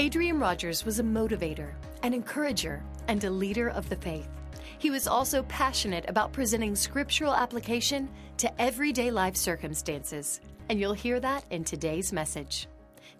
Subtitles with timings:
[0.00, 4.30] Adrian Rogers was a motivator, an encourager, and a leader of the faith.
[4.78, 8.08] He was also passionate about presenting scriptural application
[8.38, 10.40] to everyday life circumstances,
[10.70, 12.66] and you'll hear that in today's message.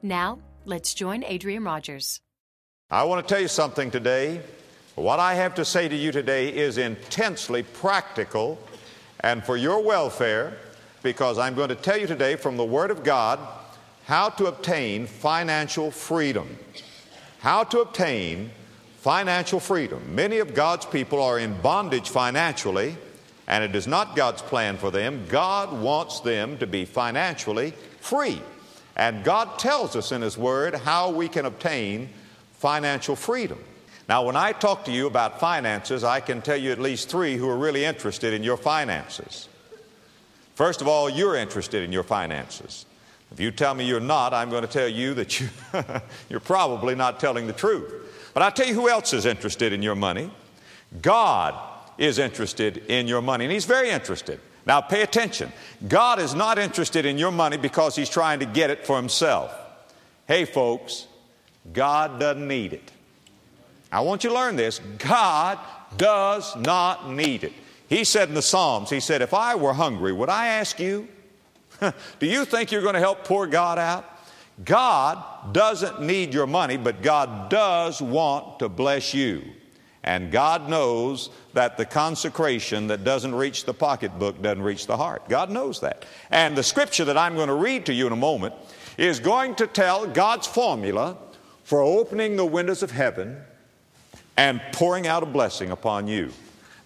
[0.03, 2.23] Now, let's join Adrian Rogers.
[2.91, 4.41] I want to tell you something today.
[4.95, 8.59] What I have to say to you today is intensely practical
[9.21, 10.57] and for your welfare
[11.03, 13.39] because I'm going to tell you today from the Word of God
[14.11, 16.59] how to obtain financial freedom.
[17.39, 18.51] How to obtain
[18.99, 20.17] financial freedom.
[20.17, 22.97] Many of God's people are in bondage financially,
[23.47, 25.25] and it is not God's plan for them.
[25.29, 28.43] God wants them to be financially free.
[28.97, 32.09] And God tells us in His Word how we can obtain
[32.55, 33.61] financial freedom.
[34.09, 37.37] Now, when I talk to you about finances, I can tell you at least three
[37.37, 39.49] who are really interested in your finances.
[40.57, 42.87] First of all, you're interested in your finances.
[43.33, 45.49] If you tell me you're not, I'm going to tell you that you,
[46.29, 47.93] you're probably not telling the truth.
[48.35, 50.31] But I'll tell you who else is interested in your money.
[51.01, 51.55] God
[51.99, 54.41] is interested in your money, and He's very interested.
[54.67, 55.53] Now, pay attention.
[55.87, 59.55] God is not interested in your money because He's trying to get it for Himself.
[60.27, 61.07] Hey, folks,
[61.73, 62.91] God doesn't need it.
[63.93, 64.81] I want you to learn this.
[64.99, 65.59] God
[65.97, 67.53] does not need it.
[67.89, 71.09] He said in the Psalms, He said, If I were hungry, would I ask you?
[72.19, 74.05] Do you think you're going to help poor God out?
[74.65, 79.43] God doesn't need your money, but God does want to bless you.
[80.03, 85.29] And God knows that the consecration that doesn't reach the pocketbook doesn't reach the heart.
[85.29, 86.07] God knows that.
[86.31, 88.55] And the scripture that I'm going to read to you in a moment
[88.97, 91.17] is going to tell God's formula
[91.65, 93.37] for opening the windows of heaven
[94.37, 96.33] and pouring out a blessing upon you.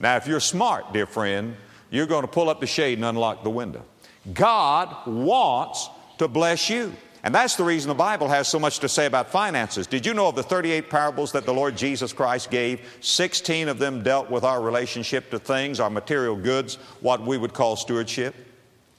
[0.00, 1.56] Now, if you're smart, dear friend,
[1.90, 3.84] you're going to pull up the shade and unlock the window.
[4.32, 6.94] God wants to bless you.
[7.24, 9.86] And that's the reason the Bible has so much to say about finances.
[9.86, 12.98] Did you know of the 38 parables that the Lord Jesus Christ gave?
[13.00, 17.54] 16 of them dealt with our relationship to things, our material goods, what we would
[17.54, 18.34] call stewardship.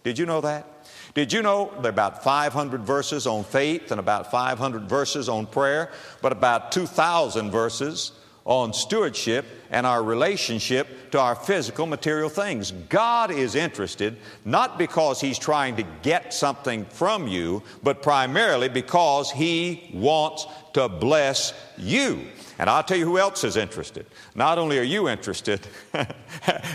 [0.03, 0.67] Did you know that?
[1.13, 5.45] Did you know there are about 500 verses on faith and about 500 verses on
[5.45, 5.91] prayer,
[6.23, 8.11] but about 2,000 verses
[8.45, 12.71] on stewardship and our relationship to our physical material things.
[12.89, 19.31] God is interested not because He's trying to get something from you, but primarily because
[19.31, 22.21] He wants to bless you.
[22.57, 24.05] And I'll tell you who else is interested.
[24.33, 25.67] Not only are you interested,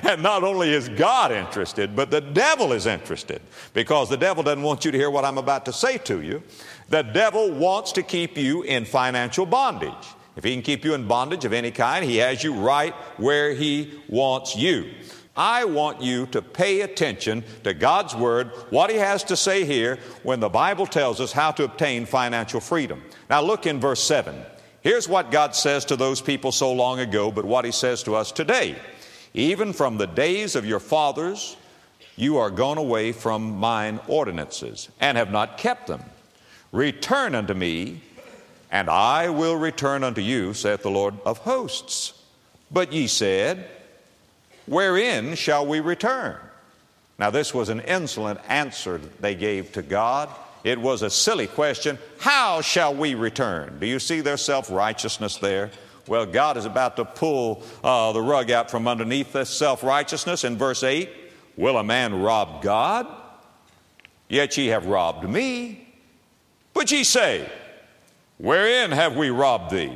[0.03, 3.41] and not only is God interested, but the devil is interested
[3.73, 6.43] because the devil doesn't want you to hear what I'm about to say to you.
[6.91, 9.95] The devil wants to keep you in financial bondage.
[10.37, 13.53] If he can keep you in bondage of any kind, he has you right where
[13.53, 14.91] he wants you.
[15.37, 19.99] I want you to pay attention to God's Word, what He has to say here
[20.23, 23.03] when the Bible tells us how to obtain financial freedom.
[23.29, 24.35] Now, look in verse 7.
[24.83, 28.17] Here's what God says to those people so long ago, but what He says to
[28.17, 28.77] us today.
[29.33, 31.57] Even from the days of your fathers,
[32.17, 36.03] you are gone away from mine ordinances, and have not kept them.
[36.73, 38.03] Return unto me,
[38.71, 42.15] and I will return unto you, saith the Lord of hosts.
[42.71, 43.69] But ye said,
[44.67, 46.37] Wherein shall we return?
[47.19, 50.29] Now, this was an insolent answer they gave to God.
[50.63, 51.99] It was a silly question.
[52.19, 53.79] How shall we return?
[53.79, 55.71] Do you see their self righteousness there?
[56.07, 60.45] Well, God is about to pull uh, the rug out from underneath this self righteousness
[60.45, 61.11] in verse 8.
[61.57, 63.07] Will a man rob God?
[64.29, 65.89] Yet ye have robbed me.
[66.73, 67.51] But ye say,
[68.41, 69.93] Wherein have we robbed thee?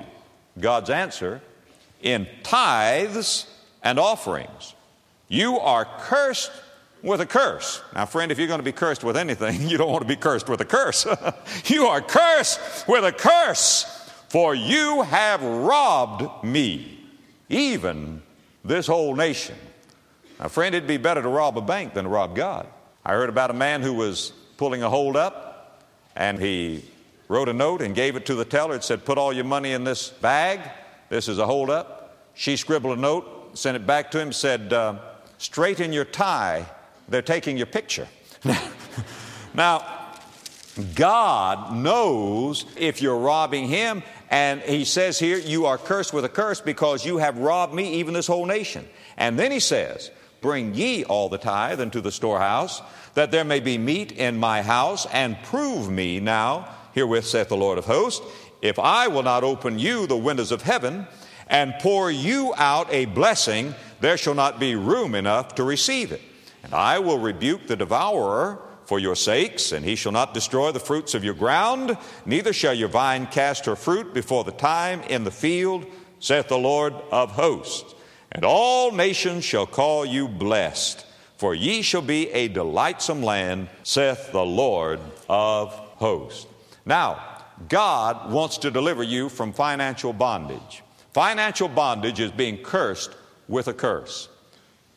[0.61, 1.41] God's answer,
[2.03, 3.47] in tithes
[3.83, 4.75] and offerings.
[5.29, 6.53] You are cursed
[7.03, 7.81] with a curse.
[7.95, 10.17] Now, friend, if you're going to be cursed with anything, you don't want to be
[10.17, 11.07] cursed with a curse.
[11.67, 13.85] you are cursed with a curse,
[14.29, 17.01] for you have robbed me,
[17.49, 18.21] even
[18.63, 19.57] this whole nation.
[20.39, 22.67] Now, friend, it'd be better to rob a bank than to rob God.
[23.07, 25.83] I heard about a man who was pulling a hold up,
[26.15, 26.85] and he
[27.29, 28.75] wrote a note and gave it to the teller.
[28.75, 30.61] It said, Put all your money in this bag.
[31.09, 32.17] This is a holdup.
[32.35, 34.99] She scribbled a note, sent it back to him, said, uh,
[35.39, 36.67] Straighten your tie.
[37.09, 38.09] They're taking your picture.
[39.55, 40.05] now,
[40.95, 46.29] God knows if you're robbing Him, and He says here, You are cursed with a
[46.29, 48.89] curse because you have robbed me, even this whole nation.
[49.17, 50.11] And then He says,
[50.41, 52.83] Bring ye all the tithe into the storehouse,
[53.15, 57.57] that there may be meat in my house, and prove me now Herewith saith the
[57.57, 58.25] Lord of hosts,
[58.63, 61.07] if I will not open you the windows of heaven
[61.49, 66.23] and pour you out a blessing, there shall not be room enough to receive it.
[66.63, 70.81] And I will rebuke the devourer for your sakes, and he shall not destroy the
[70.81, 71.97] fruits of your ground,
[72.27, 75.87] neither shall your vine cast her fruit before the time in the field,
[76.21, 77.95] saith the Lord of hosts.
[78.33, 81.07] And all nations shall call you blessed,
[81.37, 86.47] for ye shall be a delightsome land, saith the Lord of hosts.
[86.87, 87.23] Now,
[87.69, 90.83] God wants to deliver you from financial bondage.
[91.13, 93.17] Financial bondage is being cursed
[93.49, 94.29] with a curse.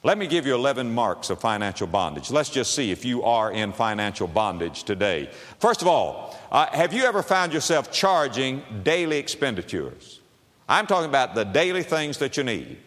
[0.03, 2.31] Let me give you 11 marks of financial bondage.
[2.31, 5.29] Let's just see if you are in financial bondage today.
[5.59, 10.21] First of all, uh, have you ever found yourself charging daily expenditures?
[10.69, 12.77] I'm talking about the daily things that you need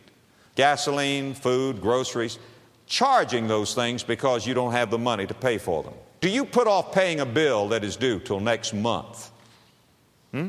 [0.55, 2.39] gasoline, food, groceries.
[2.87, 5.95] Charging those things because you don't have the money to pay for them.
[6.21, 9.31] Do you put off paying a bill that is due till next month?
[10.33, 10.49] Hmm?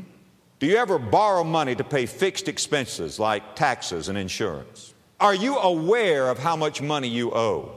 [0.59, 4.93] Do you ever borrow money to pay fixed expenses like taxes and insurance?
[5.19, 7.71] Are you aware of how much money you owe?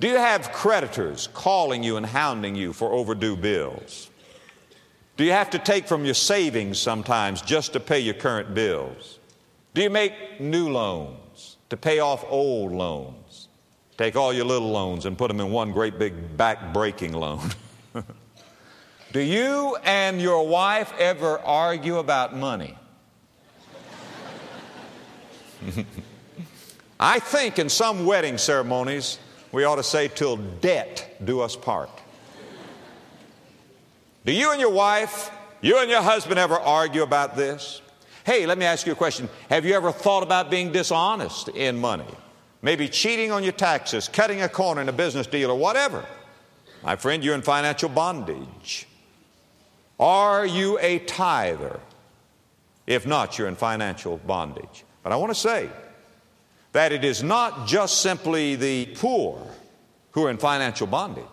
[0.00, 4.10] Do you have creditors calling you and hounding you for overdue bills?
[5.16, 9.18] Do you have to take from your savings sometimes just to pay your current bills?
[9.74, 13.21] Do you make new loans to pay off old loans?
[13.96, 17.50] Take all your little loans and put them in one great big back breaking loan.
[19.12, 22.76] Do you and your wife ever argue about money?
[27.00, 29.18] I think in some wedding ceremonies
[29.52, 31.90] we ought to say, till debt do us part.
[34.24, 35.30] Do you and your wife,
[35.60, 37.82] you and your husband ever argue about this?
[38.24, 39.28] Hey, let me ask you a question.
[39.50, 42.06] Have you ever thought about being dishonest in money?
[42.62, 46.04] Maybe cheating on your taxes, cutting a corner in a business deal, or whatever.
[46.82, 48.86] My friend, you're in financial bondage.
[49.98, 51.80] Are you a tither?
[52.86, 54.84] If not, you're in financial bondage.
[55.02, 55.68] But I want to say,
[56.72, 59.46] that it is not just simply the poor
[60.12, 61.24] who are in financial bondage.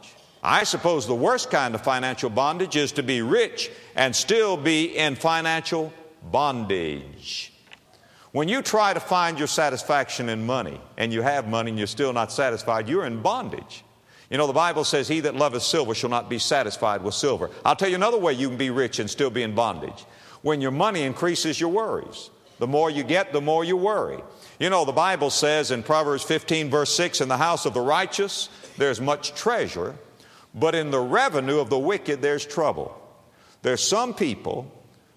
[0.44, 4.98] I suppose the worst kind of financial bondage is to be rich and still be
[4.98, 5.94] in financial
[6.32, 7.49] bondage.
[8.32, 11.88] When you try to find your satisfaction in money and you have money and you're
[11.88, 13.84] still not satisfied, you're in bondage.
[14.30, 17.50] You know, the Bible says, He that loveth silver shall not be satisfied with silver.
[17.66, 20.06] I'll tell you another way you can be rich and still be in bondage.
[20.44, 22.30] When your money increases your worries.
[22.60, 24.22] The more you get, the more you worry.
[24.60, 27.82] You know, the Bible says in Proverbs 15, verse 6, in the house of the
[27.82, 29.96] righteous there's much treasure,
[30.54, 32.96] but in the revenue of the wicked there's trouble.
[33.62, 34.72] There's some people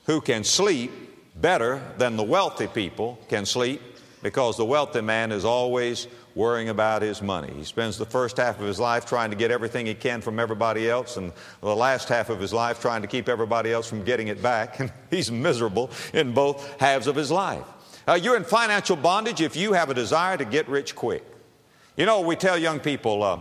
[0.06, 0.92] who can sleep
[1.36, 3.80] better than the wealthy people can sleep
[4.22, 7.52] because the wealthy man is always worrying about his money.
[7.52, 10.38] He spends the first half of his life trying to get everything he can from
[10.38, 14.04] everybody else, and the last half of his life trying to keep everybody else from
[14.04, 14.80] getting it back.
[14.80, 17.64] And he's miserable in both halves of his life.
[18.08, 21.24] Uh, you're in financial bondage if you have a desire to get rich quick.
[21.96, 23.40] You know, we tell young people, uh,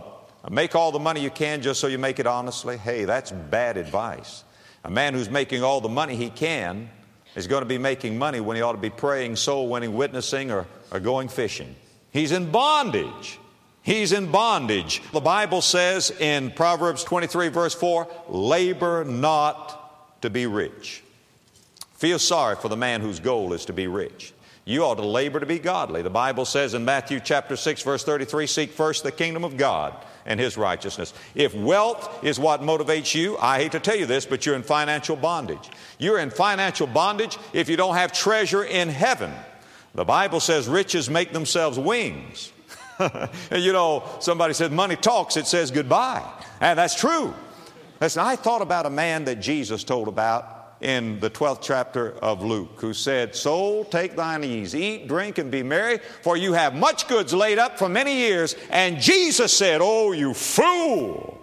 [0.50, 2.76] make all the money you can just so you make it honestly.
[2.76, 4.44] Hey, that's bad advice.
[4.84, 6.90] A man who's making all the money he can
[7.34, 10.50] is going to be making money when he ought to be praying, soul winning, witnessing,
[10.50, 11.74] or, or going fishing.
[12.10, 13.38] He's in bondage.
[13.82, 15.02] He's in bondage.
[15.12, 21.02] The Bible says in Proverbs 23, verse 4 labor not to be rich.
[21.94, 24.32] Feel sorry for the man whose goal is to be rich.
[24.64, 26.02] You ought to labor to be godly.
[26.02, 29.94] The Bible says in Matthew chapter 6 verse 33, seek first the kingdom of God
[30.26, 31.12] and his righteousness.
[31.34, 34.62] If wealth is what motivates you, I hate to tell you this, but you're in
[34.62, 35.70] financial bondage.
[35.98, 39.32] You're in financial bondage if you don't have treasure in heaven.
[39.94, 42.52] The Bible says riches make themselves wings.
[43.52, 46.26] you know, somebody said money talks, it says goodbye.
[46.60, 47.34] And that's true.
[48.00, 52.42] Listen, I thought about a man that Jesus told about in the 12th chapter of
[52.42, 56.74] Luke, who said, Soul, take thine ease, eat, drink, and be merry, for you have
[56.74, 58.56] much goods laid up for many years.
[58.70, 61.38] And Jesus said, Oh, you fool!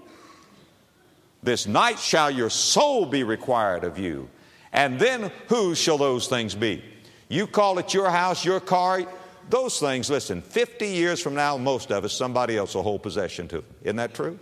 [1.42, 4.30] This night shall your soul be required of you.
[4.74, 6.84] And then whose shall those things be?
[7.30, 9.04] You call it your house, your car,
[9.50, 13.48] those things, listen, 50 years from now, most of us, somebody else will hold possession
[13.48, 13.66] to them.
[13.84, 14.38] Isn't that true?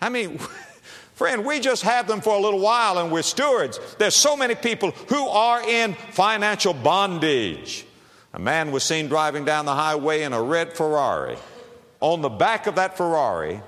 [0.00, 0.38] I mean,
[1.16, 3.80] Friend, we just have them for a little while and we're stewards.
[3.98, 7.86] There's so many people who are in financial bondage.
[8.34, 11.38] A man was seen driving down the highway in a red Ferrari.
[12.00, 13.62] On the back of that Ferrari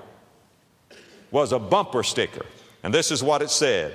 [1.31, 2.45] was a bumper sticker.
[2.83, 3.93] And this is what it said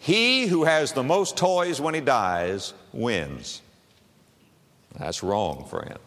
[0.00, 3.62] He who has the most toys when he dies wins.
[4.98, 5.98] That's wrong, friend.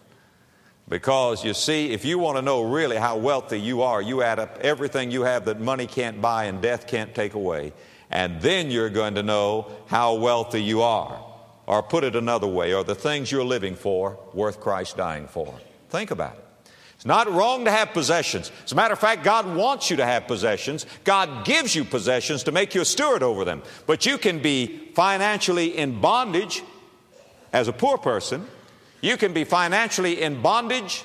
[0.90, 4.40] Because you see, if you want to know really how wealthy you are, you add
[4.40, 7.74] up everything you have that money can't buy and death can't take away.
[8.10, 11.24] And then you're going to know how wealthy you are.
[11.68, 15.54] Or put it another way, are the things you're living for worth Christ dying for?
[15.90, 16.46] Think about it.
[16.96, 18.52] It's not wrong to have possessions.
[18.66, 20.88] As a matter of fact, God wants you to have possessions.
[21.04, 23.62] God gives you possessions to make you a steward over them.
[23.86, 26.64] But you can be financially in bondage
[27.54, 28.48] as a poor person.
[29.02, 31.04] You can be financially in bondage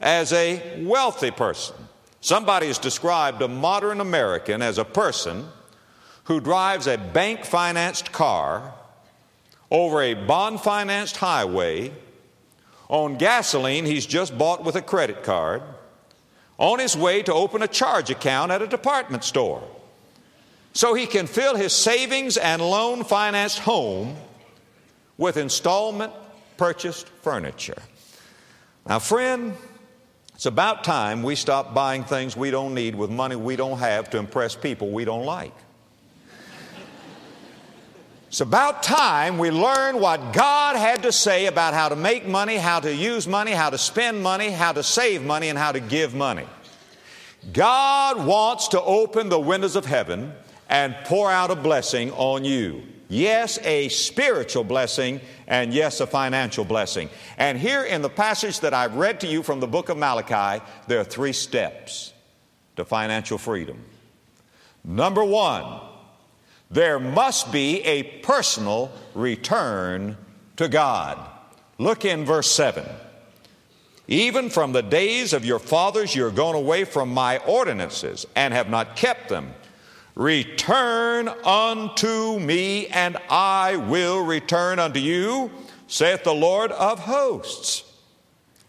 [0.00, 1.76] as a wealthy person.
[2.20, 5.46] Somebody has described a modern American as a person
[6.24, 8.74] who drives a bank financed car
[9.70, 11.90] over a bond financed highway.
[12.88, 15.62] On gasoline he's just bought with a credit card,
[16.58, 19.66] on his way to open a charge account at a department store.
[20.74, 24.16] So he can fill his savings and loan financed home
[25.18, 26.12] with installment
[26.62, 27.82] purchased furniture.
[28.86, 29.52] Now, friend,
[30.36, 34.10] it's about time we stop buying things we don't need with money we don't have
[34.10, 35.52] to impress people we don't like.
[38.28, 42.58] It's about time we learn what God had to say about how to make money,
[42.58, 45.80] how to use money, how to spend money, how to save money, and how to
[45.80, 46.46] give money.
[47.52, 50.32] God wants to open the windows of heaven
[50.68, 52.84] and pour out a blessing on you.
[53.12, 57.10] Yes, a spiritual blessing, and yes, a financial blessing.
[57.36, 60.64] And here in the passage that I've read to you from the book of Malachi,
[60.86, 62.14] there are three steps
[62.76, 63.84] to financial freedom.
[64.82, 65.82] Number one,
[66.70, 70.16] there must be a personal return
[70.56, 71.18] to God.
[71.76, 72.82] Look in verse 7.
[74.08, 78.70] Even from the days of your fathers, you're gone away from my ordinances and have
[78.70, 79.52] not kept them.
[80.14, 85.50] Return unto me, and I will return unto you,
[85.86, 87.84] saith the Lord of hosts.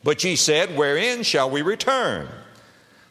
[0.04, 2.28] But ye said, Wherein shall we return?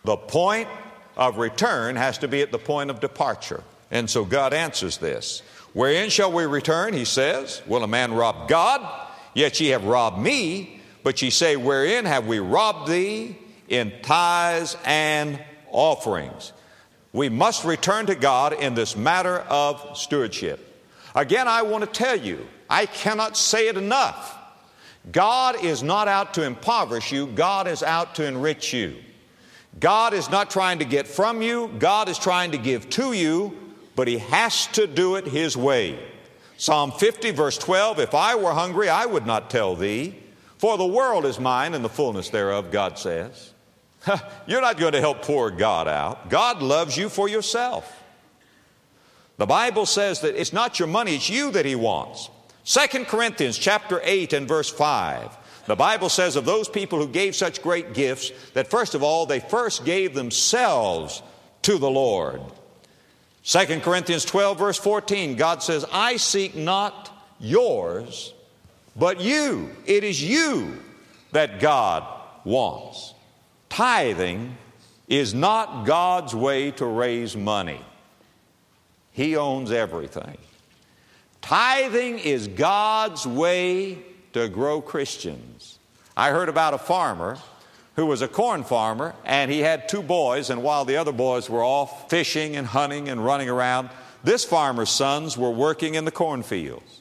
[0.04, 0.68] The point
[1.16, 3.62] of return has to be at the point of departure.
[3.90, 5.42] And so God answers this.
[5.74, 6.94] Wherein shall we return?
[6.94, 9.08] He says, Will a man rob God?
[9.34, 10.80] Yet ye have robbed me.
[11.02, 13.36] But ye say, Wherein have we robbed thee?
[13.68, 16.52] In tithes and offerings.
[17.12, 20.68] We must return to God in this matter of stewardship.
[21.14, 24.38] Again, I want to tell you, I cannot say it enough.
[25.10, 28.96] God is not out to impoverish you, God is out to enrich you.
[29.80, 33.58] God is not trying to get from you, God is trying to give to you
[33.94, 35.98] but he has to do it his way.
[36.56, 40.18] Psalm 50, verse 12 If I were hungry, I would not tell thee,
[40.58, 43.51] for the world is mine and the fullness thereof, God says.
[44.46, 46.28] You're not going to help poor God out.
[46.30, 48.02] God loves you for yourself.
[49.38, 52.30] The Bible says that it's not your money, it's you that he wants.
[52.64, 55.38] Second Corinthians chapter 8 and verse 5.
[55.66, 59.26] The Bible says of those people who gave such great gifts that first of all,
[59.26, 61.22] they first gave themselves
[61.62, 62.40] to the Lord.
[63.44, 68.32] 2 Corinthians 12, verse 14, God says, I seek not yours,
[68.94, 69.70] but you.
[69.86, 70.78] It is you
[71.32, 72.04] that God
[72.44, 73.14] wants.
[73.72, 74.58] Tithing
[75.08, 77.80] is not God's way to raise money,
[79.12, 80.36] He owns everything.
[81.40, 84.02] Tithing is God's way
[84.34, 85.78] to grow Christians.
[86.14, 87.38] I heard about a farmer
[87.96, 91.48] who was a corn farmer, and he had two boys, and while the other boys
[91.48, 93.88] were off fishing and hunting and running around,
[94.22, 97.00] this farmer's sons were working in the cornfields.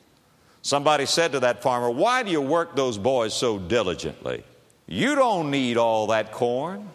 [0.61, 4.45] Somebody said to that farmer, Why do you work those boys so diligently?
[4.91, 6.89] You don't need all that corn.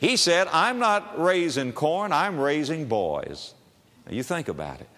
[0.00, 3.54] He said, I'm not raising corn, I'm raising boys.
[4.04, 4.88] Now you think about it.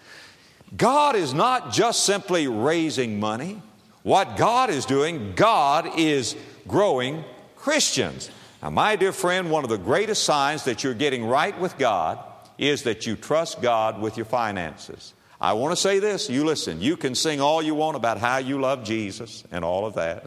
[0.75, 3.61] God is not just simply raising money.
[4.04, 6.35] What God is doing, God is
[6.66, 7.25] growing
[7.57, 8.31] Christians.
[8.62, 12.19] Now, my dear friend, one of the greatest signs that you're getting right with God
[12.57, 15.12] is that you trust God with your finances.
[15.44, 18.38] I want to say this, you listen, you can sing all you want about how
[18.38, 20.24] you love Jesus and all of that.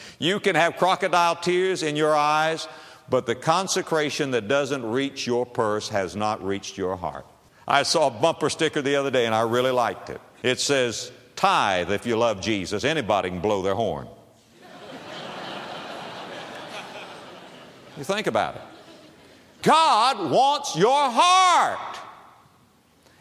[0.20, 2.68] you can have crocodile tears in your eyes,
[3.10, 7.26] but the consecration that doesn't reach your purse has not reached your heart.
[7.66, 10.20] I saw a bumper sticker the other day and I really liked it.
[10.44, 12.84] It says, Tithe if you love Jesus.
[12.84, 14.06] Anybody can blow their horn.
[17.96, 18.62] You think about it.
[19.62, 22.03] God wants your heart.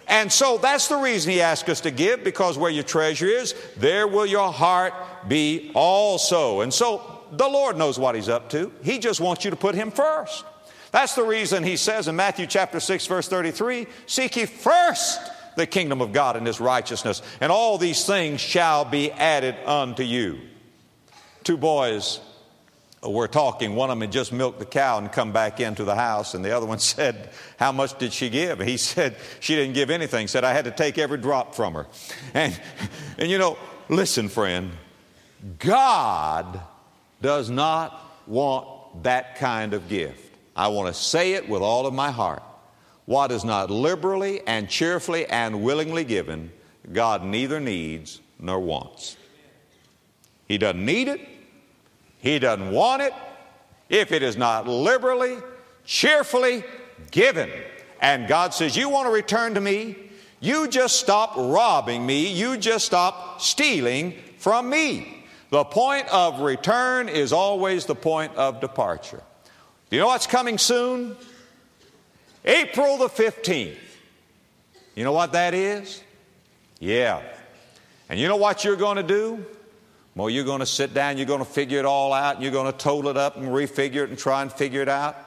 [0.07, 3.55] And so that's the reason He asks us to give, because where your treasure is,
[3.77, 4.93] there will your heart
[5.27, 6.61] be also.
[6.61, 8.71] And so the Lord knows what He's up to.
[8.83, 10.45] He just wants you to put Him first.
[10.91, 15.19] That's the reason He says in Matthew chapter 6, verse 33 Seek ye first
[15.55, 20.03] the kingdom of God and His righteousness, and all these things shall be added unto
[20.03, 20.39] you.
[21.43, 22.19] Two boys
[23.05, 23.75] were talking.
[23.75, 26.43] One of them had just milked the cow and come back into the house, and
[26.43, 28.59] the other one said, How much did she give?
[28.59, 30.27] He said, She didn't give anything.
[30.27, 31.87] Said, I had to take every drop from her.
[32.33, 32.59] And,
[33.17, 33.57] and you know,
[33.89, 34.71] listen, friend,
[35.59, 36.61] God
[37.21, 40.19] does not want that kind of gift.
[40.55, 42.43] I want to say it with all of my heart.
[43.05, 46.51] What is not liberally and cheerfully and willingly given,
[46.91, 49.17] God neither needs nor wants.
[50.47, 51.19] He doesn't need it,
[52.23, 53.13] He doesn't want it,
[53.89, 55.39] if it is not liberally,
[55.83, 56.63] cheerfully
[57.11, 57.51] given.
[57.99, 59.97] And God says, You want to return to me?
[60.39, 65.25] You just stop robbing me, you just stop stealing from me.
[65.49, 69.21] The point of return is always the point of departure.
[69.89, 71.17] Do you know what's coming soon?
[72.45, 73.75] April the 15th.
[74.95, 76.01] You know what that is?
[76.79, 77.21] Yeah.
[78.07, 79.45] And you know what you're going to do?
[80.15, 82.51] Well, you're going to sit down, you're going to figure it all out, and you're
[82.51, 85.17] going to total it up and refigure it and try and figure it out.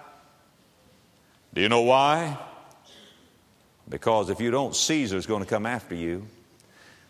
[1.54, 2.38] Do you know why?
[3.88, 6.26] Because if you don't, Caesar's going to come after you.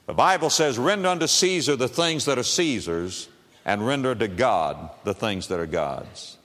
[0.06, 3.28] The Bible says, Render unto Caesar the things that are Caesar's,
[3.64, 6.38] and render to God the things that are God's.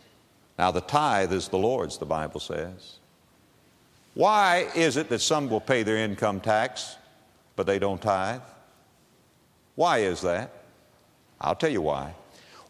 [0.58, 2.98] Now, the tithe is the Lord's, the Bible says.
[4.16, 6.98] Why is it that some will pay their income tax,
[7.56, 8.42] but they don't tithe?
[9.76, 10.52] Why is that?
[11.42, 12.14] I'll tell you why.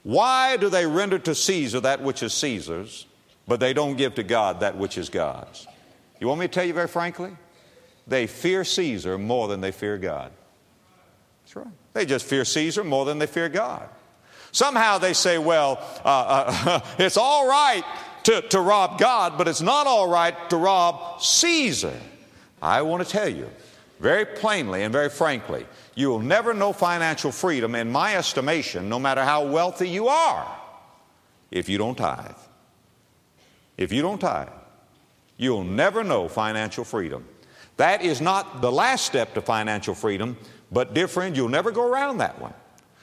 [0.04, 3.06] Why do they render to Caesar that which is Caesar's,
[3.48, 5.68] but they don't give to God that which is God's?
[6.20, 7.36] You want me to tell you very frankly?
[8.08, 10.32] They fear Caesar more than they fear God.
[11.44, 11.68] That's right.
[11.94, 13.90] They just fear Caesar more than they fear God.
[14.52, 16.08] Somehow they say, well, uh,
[16.66, 17.84] uh, it's all right
[18.24, 21.98] to, to rob God, but it's not all right to rob Caesar.
[22.62, 23.50] I want to tell you
[24.00, 29.00] very plainly and very frankly you will never know financial freedom, in my estimation, no
[29.00, 30.48] matter how wealthy you are,
[31.50, 32.38] if you don't tithe.
[33.78, 34.50] If you don't tithe,
[35.38, 37.28] you'll never know financial freedom.
[37.78, 40.38] That is not the last step to financial freedom,
[40.72, 42.54] but, dear friend, you'll never go around that one.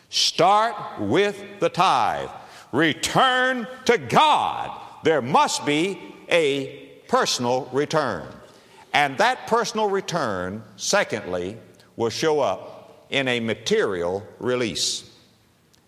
[0.09, 2.30] Start with the tithe.
[2.73, 4.80] Return to God.
[5.02, 8.26] There must be a personal return.
[8.95, 11.57] And that personal return, secondly,
[11.97, 12.77] will show up
[13.11, 15.09] in a material release.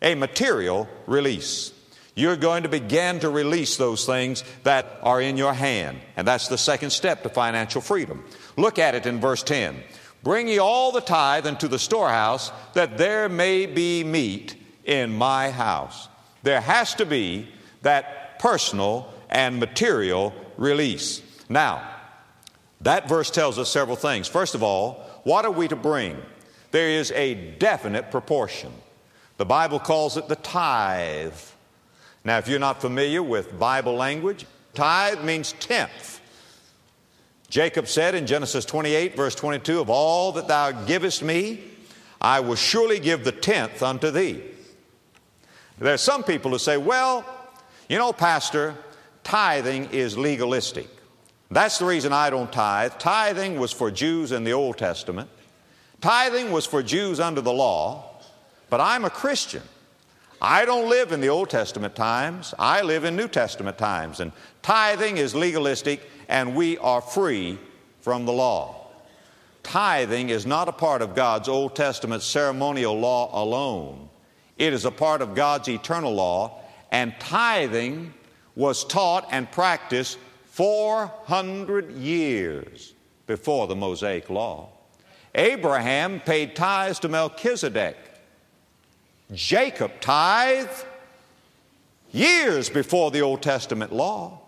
[0.03, 1.73] A material release.
[2.15, 6.01] You're going to begin to release those things that are in your hand.
[6.17, 8.25] And that's the second step to financial freedom.
[8.57, 9.83] Look at it in verse 10.
[10.23, 14.55] Bring ye all the tithe into the storehouse, that there may be meat
[14.85, 16.09] in my house.
[16.43, 17.49] There has to be
[17.83, 21.23] that personal and material release.
[21.49, 21.89] Now,
[22.83, 24.29] that verse tells us several things.
[24.29, 26.21] First of all, what are we to bring?
[26.71, 28.73] There is a definite proportion.
[29.39, 31.33] The Bible calls it the tithe.
[32.25, 36.21] Now, if you're not familiar with Bible language, tithe means tenth.
[37.49, 41.61] Jacob said in Genesis 28, verse 22, Of all that thou givest me,
[42.21, 44.43] I will surely give the tenth unto thee.
[45.79, 47.25] There are some people who say, Well,
[47.89, 48.77] you know, Pastor,
[49.25, 50.89] tithing is legalistic.
[51.51, 52.93] That's the reason I don't tithe.
[52.99, 55.29] Tithing was for Jews in the Old Testament,
[56.01, 58.05] tithing was for Jews under the law,
[58.69, 59.63] but I'm a Christian.
[60.43, 64.33] I don't live in the Old Testament times, I live in New Testament times, and
[64.63, 67.59] tithing is legalistic and we are free
[68.01, 68.87] from the law.
[69.63, 74.09] Tithing is not a part of God's Old Testament ceremonial law alone,
[74.57, 76.61] it is a part of God's eternal law,
[76.91, 78.15] and tithing
[78.57, 82.95] was taught and practiced 400 years
[83.27, 84.71] before the Mosaic law.
[85.35, 87.97] Abraham paid tithes to Melchizedek.
[89.33, 90.85] Jacob tithed
[92.13, 94.41] years before the Old Testament law.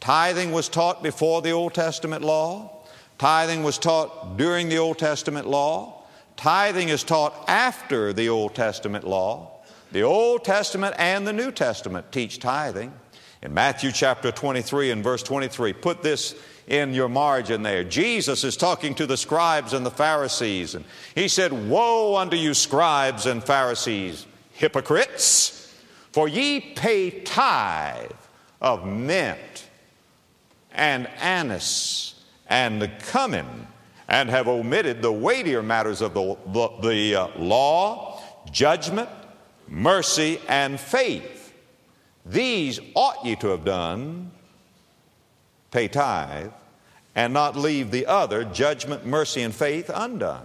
[0.00, 2.84] Tithing was taught before the Old Testament law.
[3.18, 6.04] Tithing was taught during the Old Testament law.
[6.36, 9.50] Tithing is taught after the Old Testament law.
[9.92, 12.94] The Old Testament and the New Testament teach tithing.
[13.42, 16.34] In Matthew chapter 23 and verse 23, put this
[16.70, 17.82] in your margin there.
[17.82, 20.84] Jesus is talking to the scribes and the Pharisees, and
[21.16, 25.74] he said, Woe unto you, scribes and Pharisees, hypocrites,
[26.12, 28.12] for ye pay tithe
[28.60, 29.68] of mint
[30.72, 32.14] and anise
[32.46, 33.66] and the cumin,
[34.08, 39.08] and have omitted the weightier matters of the, the, the uh, law, judgment,
[39.66, 41.52] mercy, and faith.
[42.24, 44.30] These ought ye to have done,
[45.70, 46.50] pay tithe,
[47.14, 50.44] and not leave the other, judgment, mercy, and faith, undone.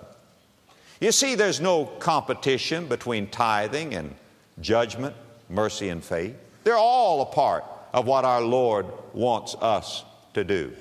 [0.99, 4.15] You see, there's no competition between tithing and
[4.61, 5.15] judgment,
[5.49, 6.35] mercy, and faith.
[6.63, 10.73] They're all a part of what our Lord wants us to do.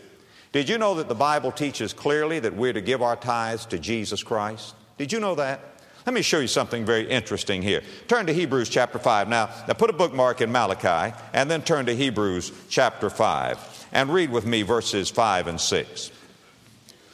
[0.52, 3.78] Did you know that the Bible teaches clearly that we're to give our tithes to
[3.78, 4.74] Jesus Christ?
[4.98, 5.60] Did you know that?
[6.06, 7.82] Let me show you something very interesting here.
[8.08, 9.28] Turn to Hebrews chapter 5.
[9.28, 14.12] Now, now put a bookmark in Malachi and then turn to Hebrews chapter 5 and
[14.12, 16.10] read with me verses 5 and 6.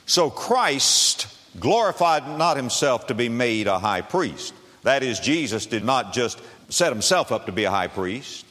[0.07, 1.29] So Christ
[1.61, 4.55] glorified not himself to be made a high priest.
[4.83, 6.41] That is, Jesus did not just
[6.71, 8.47] set himself up to be a high priest,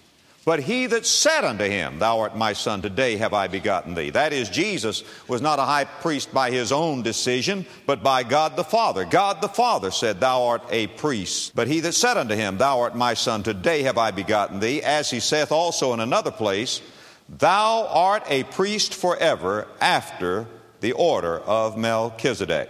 [0.46, 4.12] but he that said unto him, Thou art my son, today have I begotten thee.
[4.12, 8.56] That is, Jesus was not a high priest by his own decision, but by God
[8.56, 9.06] the Father.
[9.06, 11.54] God the Father said, Thou art a priest.
[11.56, 14.82] But he that said unto him, Thou art my son, today have I begotten thee,
[14.82, 16.82] as he saith also in another place,
[17.30, 20.48] Thou art a priest forever after
[20.82, 22.70] the order of Melchizedek.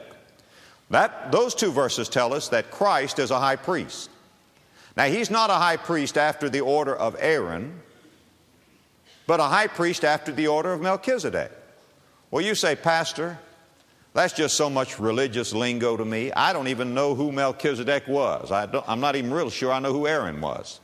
[0.90, 4.10] That, those two verses tell us that Christ is a high priest.
[4.98, 7.80] Now, he's not a high priest after the order of Aaron,
[9.28, 11.52] but a high priest after the order of Melchizedek.
[12.32, 13.40] Well, you say, Pastor,
[14.14, 16.32] that's just so much religious lingo to me.
[16.34, 18.52] I don't even know who Melchizedek was.
[18.52, 20.80] I am not even real sure I know who Aaron was.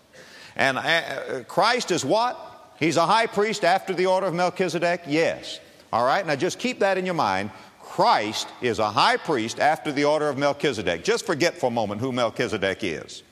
[0.55, 2.54] And uh, Christ is what?
[2.79, 5.03] He's a high priest after the order of Melchizedek?
[5.07, 5.59] Yes.
[5.93, 7.51] All right, now just keep that in your mind.
[7.81, 11.03] Christ is a high priest after the order of Melchizedek.
[11.03, 13.23] Just forget for a moment who Melchizedek is.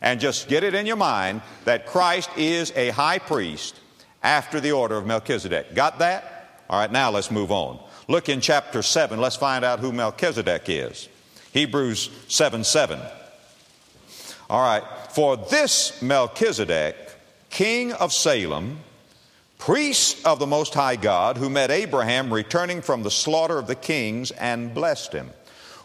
[0.00, 3.78] And just get it in your mind that Christ is a high priest
[4.22, 5.74] after the order of Melchizedek.
[5.74, 6.62] Got that?
[6.68, 7.78] All right, now let's move on.
[8.08, 9.20] Look in chapter 7.
[9.20, 11.08] Let's find out who Melchizedek is.
[11.52, 13.00] Hebrews 7 7.
[14.50, 16.96] All right, for this Melchizedek,
[17.50, 18.78] king of Salem,
[19.58, 23.74] priest of the Most High God, who met Abraham returning from the slaughter of the
[23.74, 25.30] kings and blessed him.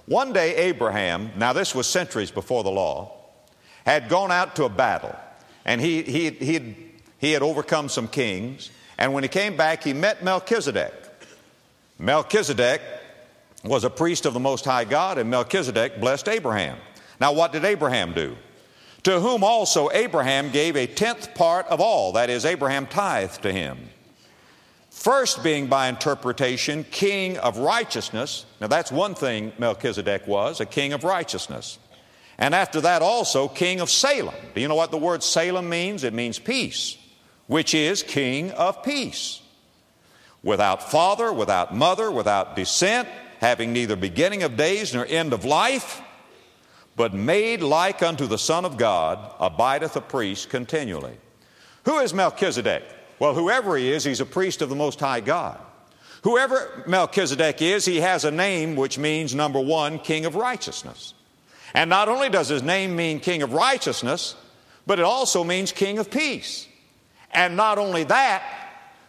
[0.06, 3.12] One day, Abraham, now this was centuries before the law,
[3.86, 5.16] had gone out to a battle,
[5.66, 6.76] and he, he, he, had,
[7.18, 10.94] he had overcome some kings, and when he came back, he met Melchizedek.
[11.98, 12.82] Melchizedek
[13.64, 16.78] was a priest of the Most High God, and Melchizedek blessed Abraham.
[17.20, 18.36] Now, what did Abraham do?
[19.04, 23.52] To whom also Abraham gave a tenth part of all, that is, Abraham tithed to
[23.52, 23.90] him.
[24.92, 28.46] First being by interpretation, king of righteousness.
[28.60, 31.80] Now, that's one thing Melchizedek was, a king of righteousness.
[32.38, 34.36] And after that, also, king of Salem.
[34.54, 36.04] Do you know what the word Salem means?
[36.04, 36.98] It means peace,
[37.48, 39.42] which is king of peace.
[40.44, 43.08] Without father, without mother, without descent,
[43.40, 46.02] having neither beginning of days nor end of life,
[46.96, 51.18] but made like unto the Son of God, abideth a priest continually.
[51.86, 52.84] Who is Melchizedek?
[53.20, 55.60] Well, whoever he is, he's a priest of the Most High God.
[56.24, 61.14] Whoever Melchizedek is, he has a name which means, number one, King of Righteousness.
[61.74, 64.36] And not only does his name mean King of Righteousness,
[64.86, 66.68] but it also means King of Peace.
[67.32, 68.44] And not only that,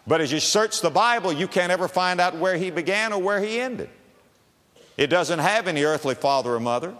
[0.06, 3.20] but as you search the Bible, you can't ever find out where he began or
[3.20, 3.90] where he ended.
[4.96, 6.94] It doesn't have any earthly father or mother.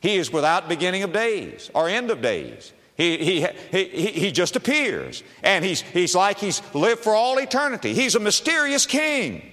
[0.00, 2.72] He is without beginning of days or end of days.
[2.96, 5.22] He, he, he, he just appears.
[5.42, 7.94] And he's, he's like he's lived for all eternity.
[7.94, 9.52] He's a mysterious king.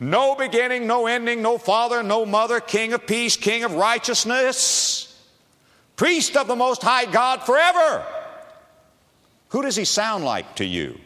[0.00, 5.14] No beginning, no ending, no father, no mother, king of peace, king of righteousness,
[5.94, 8.04] priest of the Most High God forever.
[9.50, 10.98] Who does he sound like to you?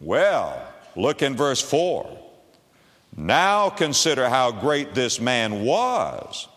[0.00, 2.18] Well, look in verse 4.
[3.16, 6.48] Now consider how great this man was,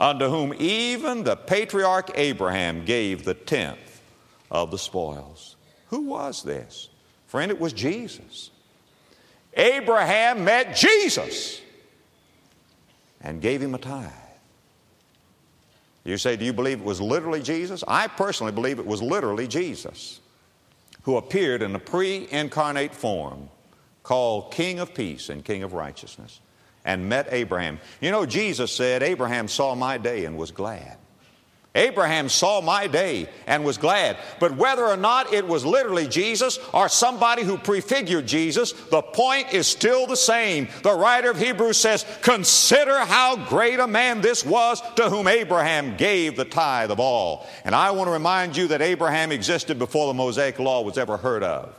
[0.00, 4.00] unto whom even the patriarch Abraham gave the tenth
[4.50, 5.56] of the spoils.
[5.88, 6.88] Who was this?
[7.26, 8.50] Friend, it was Jesus.
[9.54, 11.60] Abraham met Jesus
[13.20, 14.10] and gave him a tithe.
[16.04, 17.84] You say, Do you believe it was literally Jesus?
[17.86, 20.20] I personally believe it was literally Jesus
[21.02, 23.48] who appeared in a pre incarnate form
[24.02, 26.40] called King of Peace and King of Righteousness
[26.88, 27.78] and met Abraham.
[28.00, 30.96] You know, Jesus said, Abraham saw my day and was glad.
[31.74, 34.16] Abraham saw my day and was glad.
[34.40, 39.52] But whether or not it was literally Jesus or somebody who prefigured Jesus, the point
[39.52, 40.66] is still the same.
[40.82, 45.94] The writer of Hebrews says, Consider how great a man this was to whom Abraham
[45.98, 47.46] gave the tithe of all.
[47.66, 51.18] And I want to remind you that Abraham existed before the Mosaic Law was ever
[51.18, 51.78] heard of.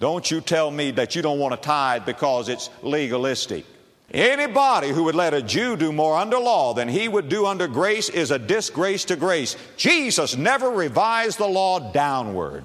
[0.00, 3.66] Don't you tell me that you don't want to tithe because it's legalistic.
[4.10, 7.66] Anybody who would let a Jew do more under law than he would do under
[7.66, 9.56] grace is a disgrace to grace.
[9.76, 12.64] Jesus never revised the law downward.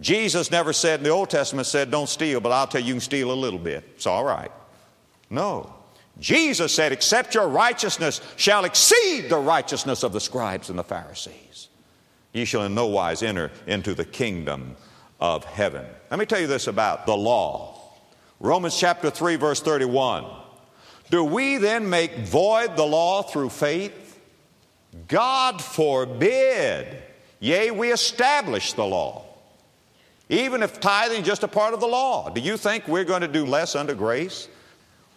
[0.00, 2.94] Jesus never said, in the Old Testament said, don't steal, but I'll tell you, you
[2.94, 3.84] can steal a little bit.
[3.94, 4.50] It's all right.
[5.30, 5.74] No.
[6.18, 11.68] Jesus said, except your righteousness shall exceed the righteousness of the scribes and the Pharisees.
[12.32, 14.76] Ye shall in no wise enter into the kingdom
[15.20, 15.84] of heaven.
[16.10, 17.78] Let me tell you this about the law.
[18.40, 20.24] Romans chapter 3, verse 31.
[21.12, 24.18] Do we then make void the law through faith?
[25.08, 27.02] God forbid.
[27.38, 29.26] Yea, we establish the law.
[30.30, 33.20] Even if tithing is just a part of the law, do you think we're going
[33.20, 34.48] to do less under grace?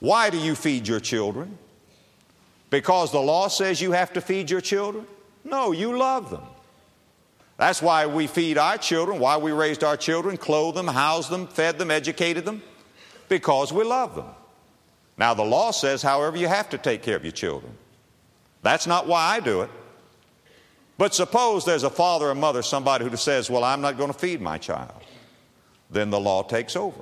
[0.01, 1.58] Why do you feed your children?
[2.69, 5.08] Because the law says you have to feed your children?
[5.45, 6.43] No, you love them.
[7.55, 11.47] That's why we feed our children, why we raised our children, clothed them, housed them,
[11.47, 12.63] fed them, educated them,
[13.29, 14.25] because we love them.
[15.17, 17.73] Now, the law says, however, you have to take care of your children.
[18.62, 19.69] That's not why I do it.
[20.97, 24.17] But suppose there's a father or mother, somebody who says, Well, I'm not going to
[24.17, 25.04] feed my child.
[25.89, 27.01] Then the law takes over.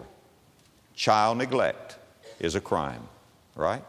[0.95, 1.97] Child neglect
[2.39, 3.07] is a crime,
[3.55, 3.83] right?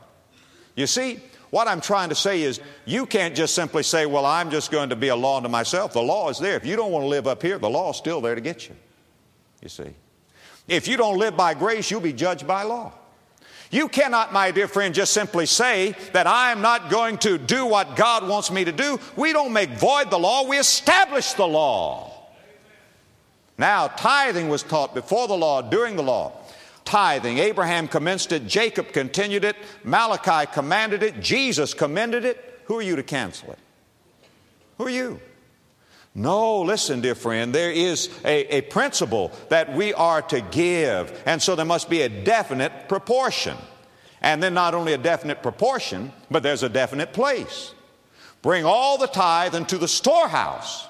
[0.76, 4.50] You see, what I'm trying to say is you can't just simply say, Well, I'm
[4.50, 5.94] just going to be a law unto myself.
[5.94, 6.56] The law is there.
[6.56, 8.68] If you don't want to live up here, the law is still there to get
[8.68, 8.76] you.
[9.62, 9.94] You see.
[10.68, 12.92] If you don't live by grace, you'll be judged by law.
[13.74, 17.66] You cannot, my dear friend, just simply say that I am not going to do
[17.66, 19.00] what God wants me to do.
[19.16, 22.12] We don't make void the law, we establish the law.
[23.58, 26.34] Now, tithing was taught before the law, during the law.
[26.84, 27.38] Tithing.
[27.38, 32.60] Abraham commenced it, Jacob continued it, Malachi commanded it, Jesus commended it.
[32.66, 33.58] Who are you to cancel it?
[34.78, 35.20] Who are you?
[36.14, 41.42] No, listen, dear friend, there is a, a, principle that we are to give, and
[41.42, 43.56] so there must be a definite proportion.
[44.20, 47.74] And then not only a definite proportion, but there's a definite place.
[48.42, 50.86] Bring all the tithe into the storehouse,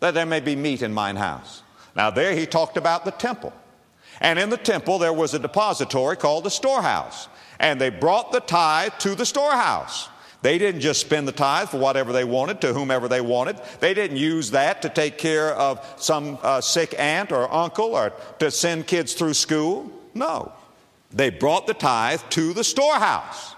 [0.00, 1.62] that there may be meat in mine house.
[1.94, 3.52] Now, there he talked about the temple.
[4.20, 7.28] And in the temple, there was a depository called the storehouse.
[7.60, 10.08] And they brought the tithe to the storehouse.
[10.42, 13.60] They didn't just spend the tithe for whatever they wanted to whomever they wanted.
[13.80, 18.12] They didn't use that to take care of some uh, sick aunt or uncle or
[18.38, 19.90] to send kids through school.
[20.14, 20.52] No.
[21.10, 23.54] They brought the tithe to the storehouse.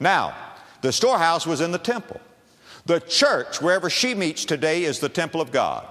[0.00, 0.34] Now,
[0.80, 2.20] the storehouse was in the temple.
[2.86, 5.86] The church, wherever she meets today, is the temple of God.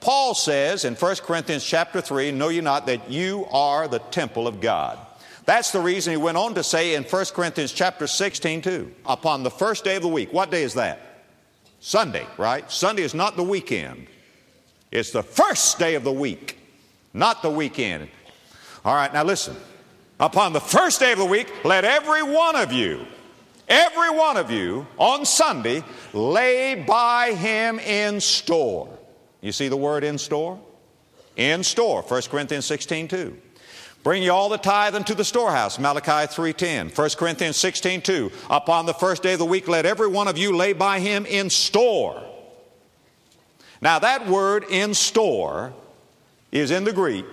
[0.00, 4.46] Paul says in 1 Corinthians chapter 3, Know you not that you are the temple
[4.46, 4.98] of God?
[5.46, 9.44] That's the reason he went on to say in 1 Corinthians chapter 16, too, upon
[9.44, 10.32] the first day of the week.
[10.32, 11.24] What day is that?
[11.78, 12.68] Sunday, right?
[12.70, 14.08] Sunday is not the weekend.
[14.90, 16.58] It's the first day of the week,
[17.14, 18.08] not the weekend.
[18.84, 19.56] All right, now listen.
[20.18, 23.06] Upon the first day of the week, let every one of you,
[23.68, 28.88] every one of you on Sunday lay by him in store.
[29.42, 30.58] You see the word in store?
[31.36, 33.36] In store, 1 Corinthians 16, 2.
[34.06, 36.96] Bring ye all the tithe into the storehouse, Malachi 3.10.
[36.96, 38.30] 1 Corinthians 16.2.
[38.48, 41.26] Upon the first day of the week, let every one of you lay by him
[41.26, 42.22] in store.
[43.80, 45.74] Now that word in store
[46.52, 47.26] is in the Greek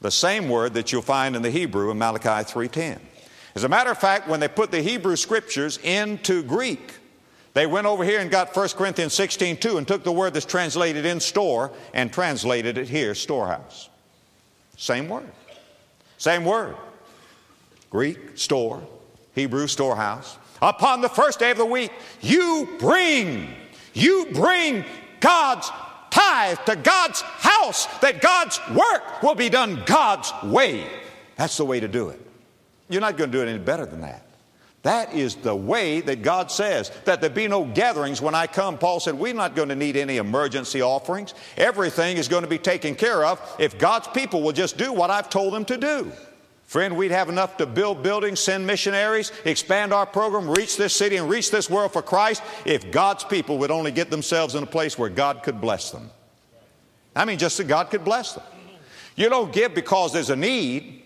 [0.00, 2.98] the same word that you'll find in the Hebrew in Malachi 3.10.
[3.54, 6.94] As a matter of fact, when they put the Hebrew scriptures into Greek,
[7.54, 11.06] they went over here and got 1 Corinthians 16.2 and took the word that's translated
[11.06, 13.88] in store and translated it here, storehouse.
[14.76, 15.30] Same word.
[16.18, 16.76] Same word.
[17.90, 18.82] Greek, store,
[19.34, 20.38] Hebrew, storehouse.
[20.60, 23.54] Upon the first day of the week, you bring,
[23.94, 24.84] you bring
[25.20, 25.70] God's
[26.10, 30.86] tithe to God's house, that God's work will be done God's way.
[31.36, 32.20] That's the way to do it.
[32.88, 34.25] You're not going to do it any better than that.
[34.86, 38.78] That is the way that God says that there be no gatherings when I come.
[38.78, 41.34] Paul said, We're not going to need any emergency offerings.
[41.56, 45.10] Everything is going to be taken care of if God's people will just do what
[45.10, 46.12] I've told them to do.
[46.66, 51.16] Friend, we'd have enough to build buildings, send missionaries, expand our program, reach this city
[51.16, 54.66] and reach this world for Christ if God's people would only get themselves in a
[54.66, 56.10] place where God could bless them.
[57.16, 58.44] I mean, just that God could bless them.
[59.16, 61.02] You don't give because there's a need,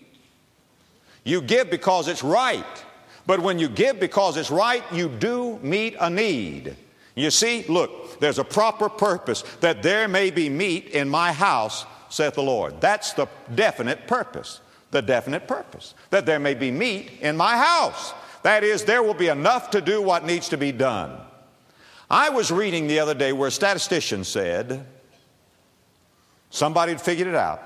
[1.23, 2.85] you give because it's right.
[3.25, 6.75] But when you give because it's right, you do meet a need.
[7.15, 11.85] You see, look, there's a proper purpose that there may be meat in my house,
[12.09, 12.79] saith the Lord.
[12.81, 14.61] That's the definite purpose.
[14.91, 15.93] The definite purpose.
[16.09, 18.13] That there may be meat in my house.
[18.43, 21.17] That is, there will be enough to do what needs to be done.
[22.09, 24.85] I was reading the other day where a statistician said,
[26.49, 27.61] somebody had figured it out.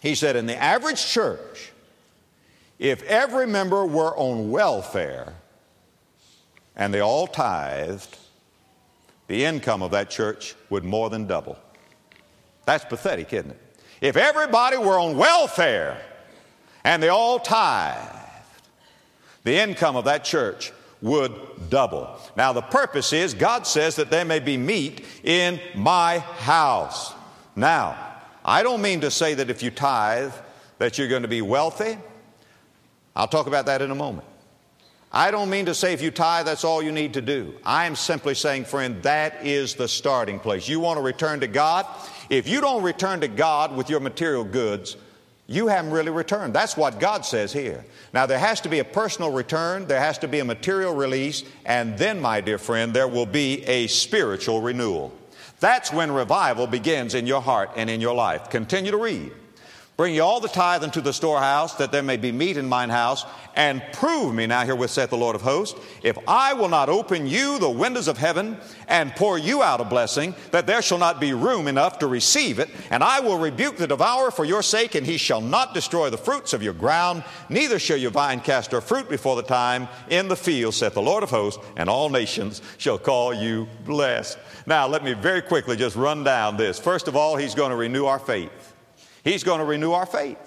[0.00, 1.72] He said, in the average church,
[2.78, 5.34] if every member were on welfare
[6.76, 8.16] and they all tithed,
[9.26, 11.58] the income of that church would more than double.
[12.64, 13.60] That's pathetic, isn't it?
[14.00, 16.00] If everybody were on welfare
[16.84, 18.14] and they all tithed,
[19.44, 21.32] the income of that church would
[21.70, 22.18] double.
[22.36, 27.12] Now, the purpose is God says that there may be meat in my house.
[27.54, 27.96] Now,
[28.44, 30.32] I don't mean to say that if you tithe,
[30.78, 31.98] that you're going to be wealthy.
[33.18, 34.26] I'll talk about that in a moment.
[35.10, 37.54] I don't mean to say if you tithe, that's all you need to do.
[37.64, 40.68] I am simply saying, friend, that is the starting place.
[40.68, 41.84] You want to return to God?
[42.30, 44.96] If you don't return to God with your material goods,
[45.48, 46.54] you haven't really returned.
[46.54, 47.84] That's what God says here.
[48.12, 51.42] Now, there has to be a personal return, there has to be a material release,
[51.64, 55.12] and then, my dear friend, there will be a spiritual renewal.
[55.58, 58.50] That's when revival begins in your heart and in your life.
[58.50, 59.32] Continue to read.
[59.98, 62.88] Bring ye all the tithe into the storehouse, that there may be meat in mine
[62.88, 66.88] house, and prove me now herewith saith the Lord of hosts, if I will not
[66.88, 70.98] open you the windows of heaven and pour you out a blessing, that there shall
[70.98, 74.62] not be room enough to receive it, and I will rebuke the devourer for your
[74.62, 78.38] sake, and he shall not destroy the fruits of your ground, neither shall your vine
[78.38, 81.90] cast her fruit before the time in the field, saith the Lord of hosts, and
[81.90, 84.38] all nations shall call you blessed.
[84.64, 86.78] Now, let me very quickly just run down this.
[86.78, 88.67] First of all, he's going to renew our faith.
[89.24, 90.38] He's going to renew our faith.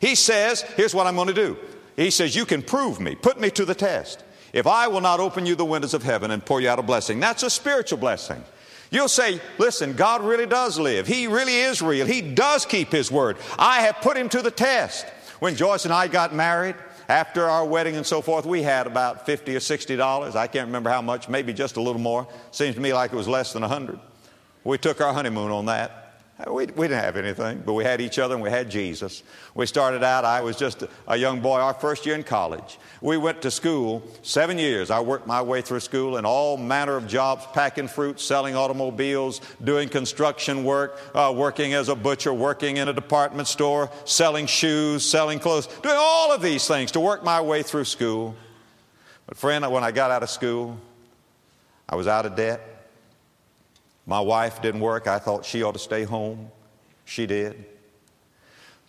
[0.00, 1.56] He says, Here's what I'm going to do.
[1.96, 4.24] He says, You can prove me, put me to the test.
[4.52, 6.82] If I will not open you the windows of heaven and pour you out a
[6.82, 8.42] blessing, that's a spiritual blessing.
[8.90, 11.06] You'll say, Listen, God really does live.
[11.06, 12.06] He really is real.
[12.06, 13.36] He does keep His word.
[13.58, 15.06] I have put Him to the test.
[15.40, 16.74] When Joyce and I got married,
[17.08, 20.36] after our wedding and so forth, we had about 50 or 60 dollars.
[20.36, 22.28] I can't remember how much, maybe just a little more.
[22.50, 23.98] Seems to me like it was less than a 100.
[24.64, 25.97] We took our honeymoon on that.
[26.46, 29.24] We, we didn't have anything, but we had each other and we had Jesus.
[29.56, 32.78] We started out, I was just a young boy, our first year in college.
[33.00, 34.92] We went to school seven years.
[34.92, 39.40] I worked my way through school in all manner of jobs packing fruit, selling automobiles,
[39.64, 45.04] doing construction work, uh, working as a butcher, working in a department store, selling shoes,
[45.04, 48.36] selling clothes, doing all of these things to work my way through school.
[49.26, 50.78] But, friend, when I got out of school,
[51.88, 52.77] I was out of debt.
[54.08, 55.06] My wife didn't work.
[55.06, 56.50] I thought she ought to stay home.
[57.04, 57.62] She did.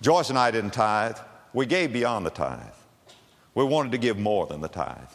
[0.01, 1.17] Joyce and I didn't tithe.
[1.53, 2.73] We gave beyond the tithe.
[3.53, 5.11] We wanted to give more than the tithe.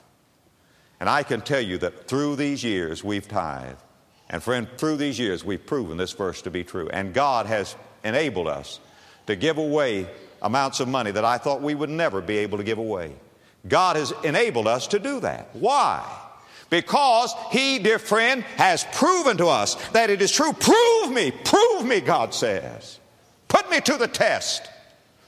[1.01, 3.81] And I can tell you that through these years we've tithed.
[4.29, 6.91] And friend, through these years we've proven this verse to be true.
[6.91, 8.81] And God has enabled us
[9.27, 10.07] to give away
[10.43, 13.15] amounts of money that I thought we would never be able to give away.
[13.67, 15.49] God has enabled us to do that.
[15.55, 16.05] Why?
[16.71, 20.53] Because he, dear friend, has proven to us that it is true.
[20.53, 22.99] Prove me, prove me, God says.
[23.49, 24.69] Put me to the test.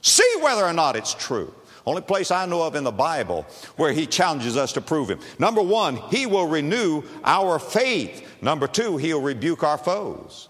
[0.03, 1.53] See whether or not it's true.
[1.87, 3.47] Only place I know of in the Bible
[3.77, 5.21] where he challenges us to prove him.
[5.39, 8.29] Number one, he will renew our faith.
[8.43, 10.49] Number two, he'll rebuke our foes.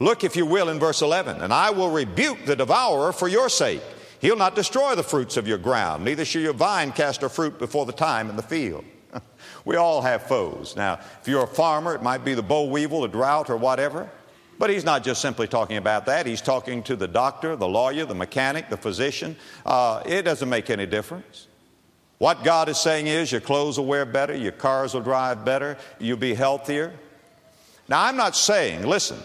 [0.00, 3.48] Look, if you will, in verse 11, and I will rebuke the devourer for your
[3.48, 3.82] sake.
[4.20, 7.58] He'll not destroy the fruits of your ground, neither shall your vine cast her fruit
[7.58, 8.84] before the time in the field.
[9.64, 10.74] We all have foes.
[10.76, 14.10] Now, if you're a farmer, it might be the boll weevil, the drought, or whatever.
[14.58, 16.26] But he's not just simply talking about that.
[16.26, 19.36] He's talking to the doctor, the lawyer, the mechanic, the physician.
[19.66, 21.48] Uh, it doesn't make any difference.
[22.18, 25.76] What God is saying is your clothes will wear better, your cars will drive better,
[25.98, 26.92] you'll be healthier.
[27.88, 29.18] Now, I'm not saying, listen,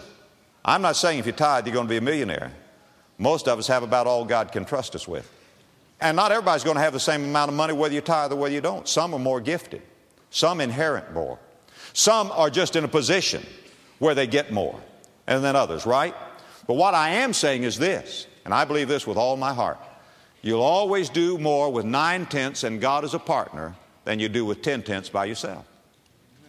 [0.64, 2.52] I'm not saying if you tithe, you're going to be a millionaire.
[3.16, 5.30] Most of us have about all God can trust us with.
[6.00, 8.36] And not everybody's going to have the same amount of money whether you tithe or
[8.36, 8.88] whether you don't.
[8.88, 9.82] Some are more gifted.
[10.30, 11.38] Some inherit more.
[11.92, 13.44] Some are just in a position
[13.98, 14.80] where they get more
[15.26, 16.14] and then others, right?
[16.66, 19.78] But what I am saying is this, and I believe this with all my heart.
[20.42, 24.44] You'll always do more with nine tenths and God as a partner than you do
[24.44, 25.66] with ten tenths by yourself.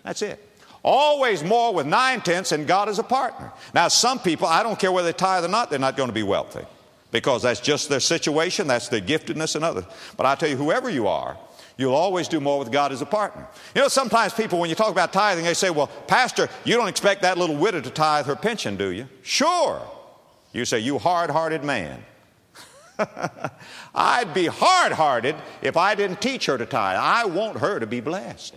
[0.03, 0.39] That's it.
[0.83, 3.51] Always more with nine tenths and God as a partner.
[3.73, 6.13] Now, some people, I don't care whether they tithe or not, they're not going to
[6.13, 6.65] be wealthy
[7.11, 9.83] because that's just their situation, that's their giftedness and others.
[10.17, 11.37] But I tell you, whoever you are,
[11.77, 13.47] You'll always do more with God as a partner.
[13.73, 16.87] You know, sometimes people, when you talk about tithing, they say, Well, Pastor, you don't
[16.87, 19.07] expect that little widow to tithe her pension, do you?
[19.23, 19.81] Sure.
[20.53, 22.03] You say, You hard hearted man.
[23.95, 26.97] I'd be hard hearted if I didn't teach her to tithe.
[26.99, 28.55] I want her to be blessed.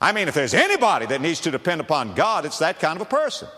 [0.00, 3.02] I mean, if there's anybody that needs to depend upon God, it's that kind of
[3.02, 3.48] a person.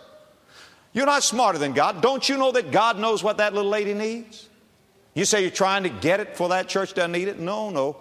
[0.93, 2.01] You're not smarter than God.
[2.01, 4.49] Don't you know that God knows what that little lady needs?
[5.15, 7.39] You say you're trying to get it for that church doesn't need it?
[7.39, 7.97] No, no.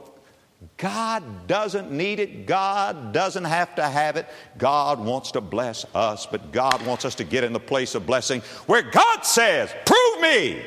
[0.78, 2.46] God doesn't need it.
[2.46, 4.28] God doesn't have to have it.
[4.58, 8.06] God wants to bless us, but God wants us to get in the place of
[8.06, 10.62] blessing where God says, Prove me.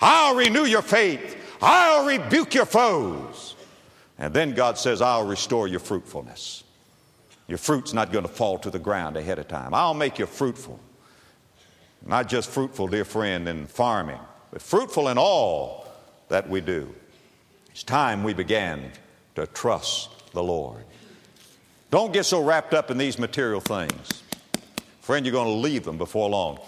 [0.00, 1.36] I'll renew your faith.
[1.60, 3.54] I'll rebuke your foes.
[4.18, 6.62] And then God says, I'll restore your fruitfulness.
[7.48, 9.74] Your fruit's not going to fall to the ground ahead of time.
[9.74, 10.78] I'll make you fruitful.
[12.06, 14.20] Not just fruitful, dear friend, in farming,
[14.50, 15.88] but fruitful in all
[16.28, 16.94] that we do.
[17.70, 18.90] It's time we began
[19.34, 20.84] to trust the Lord.
[21.90, 24.22] Don't get so wrapped up in these material things.
[25.00, 26.58] Friend, you're going to leave them before long.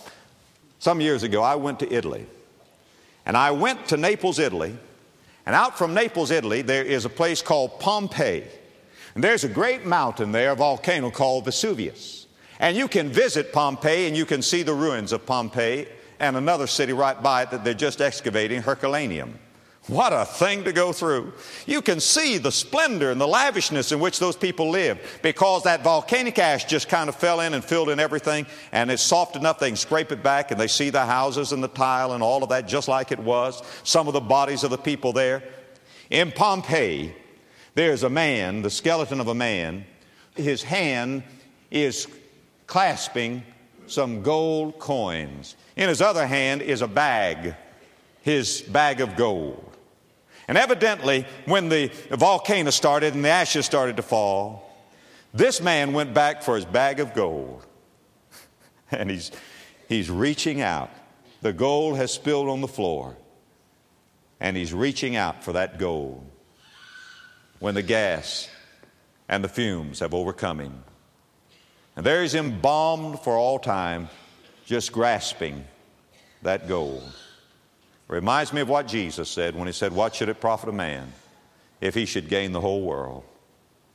[0.78, 2.26] Some years ago, I went to Italy.
[3.24, 4.76] And I went to Naples, Italy,
[5.46, 8.44] And out from Naples, Italy, there is a place called Pompeii.
[9.14, 12.26] And there's a great mountain there, a volcano called Vesuvius.
[12.58, 15.86] And you can visit Pompeii and you can see the ruins of Pompeii
[16.18, 19.38] and another city right by it that they're just excavating, Herculaneum.
[19.88, 21.32] What a thing to go through.
[21.64, 25.84] You can see the splendor and the lavishness in which those people live because that
[25.84, 29.60] volcanic ash just kind of fell in and filled in everything and it's soft enough
[29.60, 32.42] they can scrape it back and they see the houses and the tile and all
[32.42, 33.62] of that just like it was.
[33.84, 35.44] Some of the bodies of the people there.
[36.10, 37.14] In Pompeii,
[37.76, 39.84] there's a man, the skeleton of a man.
[40.34, 41.22] His hand
[41.70, 42.08] is
[42.66, 43.44] clasping
[43.86, 45.54] some gold coins.
[45.76, 47.54] In his other hand is a bag,
[48.22, 49.75] his bag of gold.
[50.48, 54.66] And evidently, when the volcano started and the ashes started to fall,
[55.34, 57.64] this man went back for his bag of gold.
[58.92, 59.32] And he's,
[59.88, 60.90] he's reaching out.
[61.42, 63.16] The gold has spilled on the floor.
[64.38, 66.24] And he's reaching out for that gold
[67.58, 68.48] when the gas
[69.28, 70.84] and the fumes have overcome him.
[71.96, 74.08] And there he's embalmed for all time,
[74.66, 75.64] just grasping
[76.42, 77.02] that gold.
[78.08, 81.12] Reminds me of what Jesus said when he said, What should it profit a man
[81.80, 83.24] if he should gain the whole world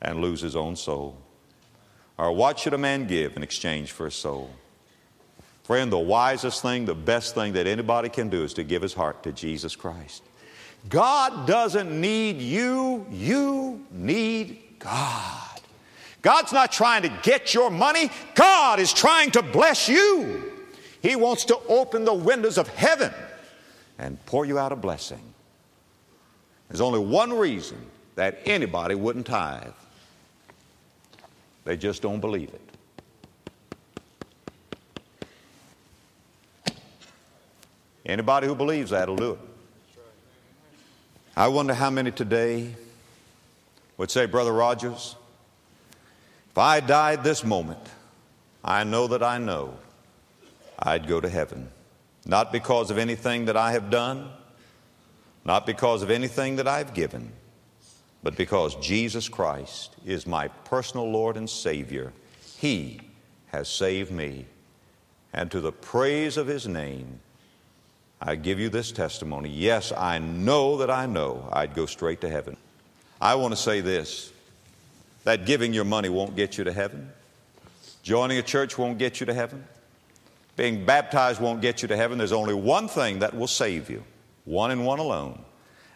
[0.02, 1.18] and lose his own soul?
[2.18, 4.52] Or what should a man give in exchange for his soul?
[5.64, 8.94] Friend, the wisest thing, the best thing that anybody can do is to give his
[8.94, 10.24] heart to Jesus Christ.
[10.90, 15.62] God doesn't need you, you need God.
[16.22, 20.52] God's not trying to get your money, God is trying to bless you.
[21.02, 23.14] He wants to open the windows of heaven
[24.02, 25.22] and pour you out a blessing.
[26.68, 27.78] There's only one reason
[28.16, 29.72] that anybody wouldn't tithe
[31.64, 32.52] they just don't believe
[36.66, 36.76] it.
[38.04, 39.40] Anybody who believes that will do it.
[41.38, 42.76] I wonder how many today
[43.98, 45.16] would say, Brother Rogers,
[46.50, 47.80] if I died this moment,
[48.66, 49.78] I know that I know
[50.80, 51.70] I'd go to heaven.
[52.26, 54.30] Not because of anything that I have done,
[55.44, 57.32] not because of anything that I've given,
[58.24, 62.14] but because Jesus Christ is my personal Lord and Savior.
[62.58, 63.02] He
[63.48, 64.46] has saved me.
[65.34, 67.20] And to the praise of His name,
[68.22, 69.50] I give you this testimony.
[69.50, 72.56] Yes, I know that I know I'd go straight to heaven.
[73.20, 74.32] I want to say this
[75.24, 77.12] that giving your money won't get you to heaven,
[78.02, 79.64] joining a church won't get you to heaven.
[80.56, 82.18] Being baptized won't get you to heaven.
[82.18, 84.04] There's only one thing that will save you,
[84.46, 85.44] one and one alone,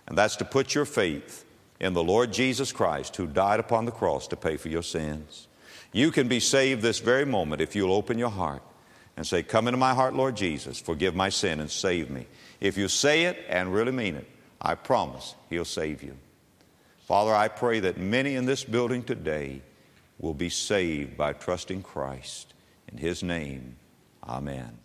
[0.07, 1.45] and that's to put your faith
[1.79, 5.47] in the Lord Jesus Christ who died upon the cross to pay for your sins.
[5.91, 8.61] You can be saved this very moment if you'll open your heart
[9.17, 12.27] and say, Come into my heart, Lord Jesus, forgive my sin and save me.
[12.59, 14.27] If you say it and really mean it,
[14.61, 16.17] I promise He'll save you.
[17.07, 19.61] Father, I pray that many in this building today
[20.17, 22.53] will be saved by trusting Christ.
[22.91, 23.75] In His name,
[24.28, 24.80] Amen.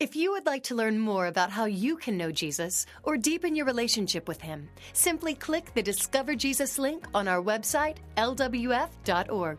[0.00, 3.56] If you would like to learn more about how you can know Jesus or deepen
[3.56, 9.58] your relationship with Him, simply click the Discover Jesus link on our website, lwf.org.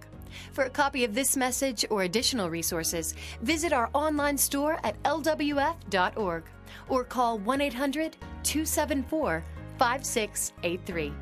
[0.54, 6.44] For a copy of this message or additional resources, visit our online store at lwf.org
[6.88, 9.44] or call 1 800 274
[9.78, 11.14] 5683.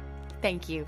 [0.42, 0.86] Thank you.